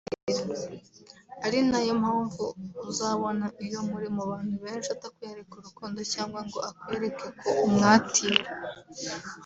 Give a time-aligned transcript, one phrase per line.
[1.45, 2.43] ari nayo mpamvu
[2.89, 8.43] uzabona iyo muri mu bantu benshi atakwereka urukundo cyangwa ngo akwereke ko umwatira